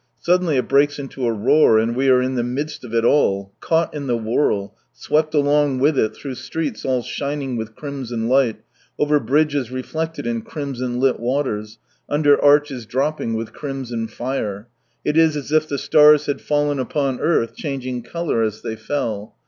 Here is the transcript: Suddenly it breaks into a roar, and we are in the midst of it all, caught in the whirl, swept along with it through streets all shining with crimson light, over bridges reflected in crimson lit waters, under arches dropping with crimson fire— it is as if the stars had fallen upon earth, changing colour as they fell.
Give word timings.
Suddenly 0.17 0.57
it 0.57 0.67
breaks 0.67 0.97
into 0.97 1.27
a 1.27 1.31
roar, 1.31 1.77
and 1.77 1.95
we 1.95 2.09
are 2.09 2.23
in 2.23 2.33
the 2.33 2.41
midst 2.41 2.83
of 2.83 2.91
it 2.91 3.05
all, 3.05 3.53
caught 3.59 3.93
in 3.93 4.07
the 4.07 4.17
whirl, 4.17 4.75
swept 4.91 5.35
along 5.35 5.77
with 5.77 5.95
it 5.95 6.15
through 6.15 6.33
streets 6.33 6.83
all 6.83 7.03
shining 7.03 7.55
with 7.55 7.75
crimson 7.75 8.27
light, 8.27 8.63
over 8.97 9.19
bridges 9.19 9.69
reflected 9.69 10.25
in 10.25 10.41
crimson 10.41 10.99
lit 10.99 11.19
waters, 11.19 11.77
under 12.09 12.41
arches 12.43 12.87
dropping 12.87 13.35
with 13.35 13.53
crimson 13.53 14.07
fire— 14.07 14.67
it 15.05 15.17
is 15.17 15.35
as 15.37 15.51
if 15.51 15.67
the 15.67 15.77
stars 15.77 16.25
had 16.25 16.41
fallen 16.41 16.79
upon 16.79 17.19
earth, 17.19 17.53
changing 17.55 18.01
colour 18.01 18.41
as 18.41 18.63
they 18.63 18.75
fell. 18.75 19.35